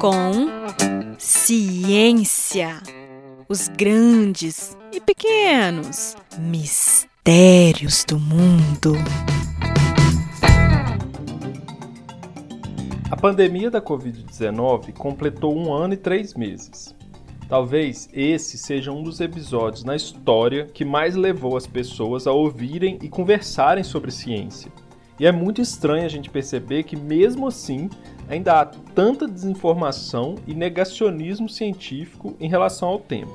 [0.00, 0.46] Com
[1.18, 2.80] ciência.
[3.48, 8.94] Os grandes e pequenos mistérios do mundo.
[13.10, 16.94] A pandemia da Covid-19 completou um ano e três meses.
[17.48, 22.98] Talvez esse seja um dos episódios na história que mais levou as pessoas a ouvirem
[23.02, 24.70] e conversarem sobre ciência.
[25.18, 27.90] E é muito estranho a gente perceber que, mesmo assim,
[28.28, 33.32] ainda há tanta desinformação e negacionismo científico em relação ao tema.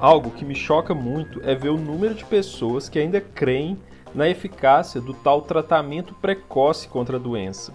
[0.00, 3.78] Algo que me choca muito é ver o número de pessoas que ainda creem
[4.12, 7.72] na eficácia do tal tratamento precoce contra a doença.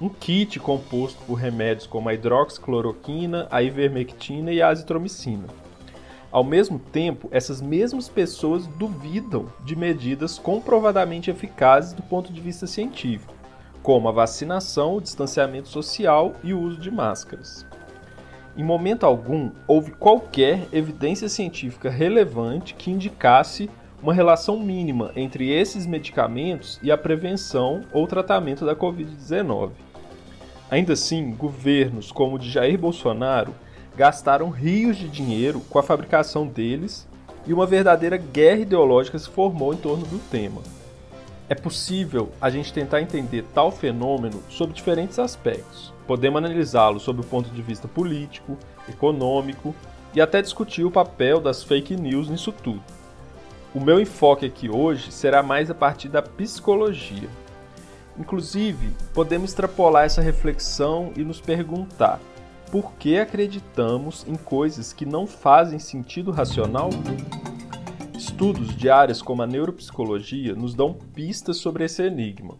[0.00, 5.46] Um kit composto por remédios como a hidroxicloroquina, a ivermectina e a azitromicina.
[6.34, 12.66] Ao mesmo tempo, essas mesmas pessoas duvidam de medidas comprovadamente eficazes do ponto de vista
[12.66, 13.32] científico,
[13.84, 17.64] como a vacinação, o distanciamento social e o uso de máscaras.
[18.56, 23.70] Em momento algum, houve qualquer evidência científica relevante que indicasse
[24.02, 29.70] uma relação mínima entre esses medicamentos e a prevenção ou tratamento da Covid-19.
[30.68, 33.54] Ainda assim, governos como o de Jair Bolsonaro
[33.96, 37.06] gastaram rios de dinheiro com a fabricação deles
[37.46, 40.62] e uma verdadeira guerra ideológica se formou em torno do tema.
[41.48, 45.92] É possível a gente tentar entender tal fenômeno sob diferentes aspectos.
[46.06, 48.56] Podemos analisá-lo sob o ponto de vista político,
[48.88, 49.74] econômico
[50.14, 52.82] e até discutir o papel das fake news nisso tudo.
[53.74, 57.28] O meu enfoque aqui hoje será mais a partir da psicologia.
[58.18, 62.20] Inclusive, podemos extrapolar essa reflexão e nos perguntar:
[62.74, 66.90] por que acreditamos em coisas que não fazem sentido racional?
[68.18, 72.58] Estudos de áreas como a neuropsicologia nos dão pistas sobre esse enigma.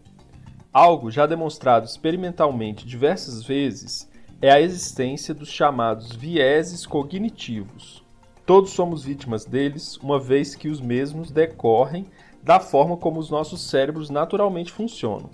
[0.71, 4.09] Algo já demonstrado experimentalmente diversas vezes
[4.41, 8.01] é a existência dos chamados vieses cognitivos.
[8.45, 12.05] Todos somos vítimas deles, uma vez que os mesmos decorrem
[12.41, 15.29] da forma como os nossos cérebros naturalmente funcionam.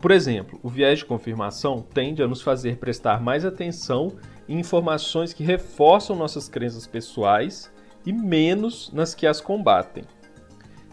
[0.00, 4.12] Por exemplo, o viés de confirmação tende a nos fazer prestar mais atenção
[4.48, 7.72] em informações que reforçam nossas crenças pessoais
[8.06, 10.04] e menos nas que as combatem.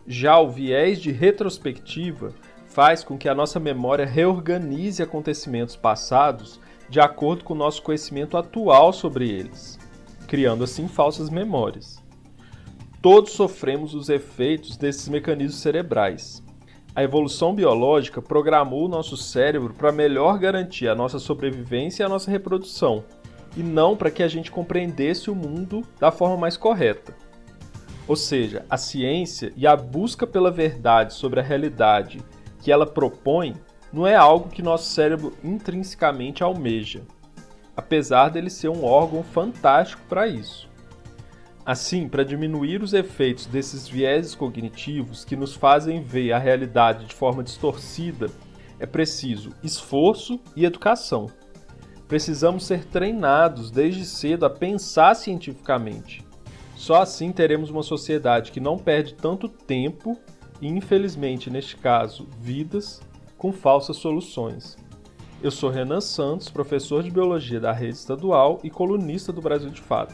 [0.07, 2.33] Já o viés de retrospectiva
[2.65, 8.37] faz com que a nossa memória reorganize acontecimentos passados de acordo com o nosso conhecimento
[8.37, 9.79] atual sobre eles,
[10.27, 12.03] criando assim falsas memórias.
[13.01, 16.44] Todos sofremos os efeitos desses mecanismos cerebrais
[16.95, 22.09] a evolução biológica programou o nosso cérebro para melhor garantir a nossa sobrevivência e a
[22.09, 23.03] nossa reprodução,
[23.57, 27.13] e não para que a gente compreendesse o mundo da forma mais correta.
[28.07, 32.21] Ou seja, a ciência e a busca pela verdade sobre a realidade
[32.61, 33.55] que ela propõe
[33.91, 37.01] não é algo que nosso cérebro intrinsecamente almeja,
[37.75, 40.69] apesar dele ser um órgão fantástico para isso.
[41.65, 47.15] Assim, para diminuir os efeitos desses vieses cognitivos que nos fazem ver a realidade de
[47.15, 48.29] forma distorcida,
[48.79, 51.25] é preciso esforço e educação.
[52.07, 56.23] Precisamos ser treinados desde cedo a pensar cientificamente.
[56.75, 60.19] Só assim teremos uma sociedade que não perde tanto tempo
[60.61, 63.01] e, infelizmente, neste caso, vidas
[63.39, 64.77] com falsas soluções.
[65.41, 69.81] Eu sou Renan Santos, professor de biologia da rede estadual e colunista do Brasil de
[69.81, 70.13] Fato.